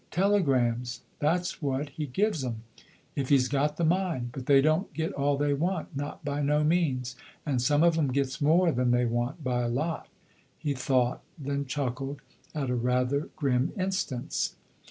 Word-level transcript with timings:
Telegrams: 0.09 1.01
that's 1.19 1.61
what 1.61 1.89
he 1.89 2.07
gives 2.07 2.43
'em 2.43 2.63
if 3.15 3.29
he's 3.29 3.47
got 3.47 3.77
the 3.77 3.83
mind. 3.85 4.29
But 4.31 4.47
they 4.47 4.59
don't 4.59 4.91
get 4.95 5.13
all 5.13 5.37
they 5.37 5.53
want, 5.53 5.95
not 5.95 6.25
by 6.25 6.41
no 6.41 6.63
means. 6.63 7.15
And 7.45 7.61
some 7.61 7.83
of 7.83 7.99
'em 7.99 8.07
gets 8.07 8.41
more 8.41 8.71
than 8.71 8.89
they 8.89 9.05
want, 9.05 9.43
by 9.43 9.61
a 9.61 9.67
lot." 9.69 10.07
He 10.57 10.73
thought, 10.73 11.21
then 11.37 11.65
chuckled 11.67 12.19
at 12.55 12.71
a 12.71 12.75
rather 12.75 13.29
grim 13.35 13.73
instance. 13.77 14.55